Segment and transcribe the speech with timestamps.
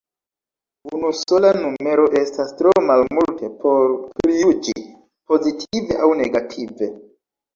[0.99, 3.93] Unusola numero estas tro malmulte por
[4.23, 4.75] prijuĝi,
[5.33, 6.91] pozitive aŭ negative.